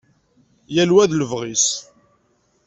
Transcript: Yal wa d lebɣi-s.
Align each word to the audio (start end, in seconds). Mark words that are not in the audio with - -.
Yal 0.75 0.91
wa 0.95 1.03
d 1.09 1.11
lebɣi-s. 1.15 1.67